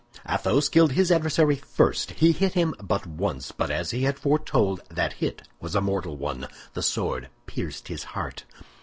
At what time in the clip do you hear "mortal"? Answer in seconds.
5.79-6.17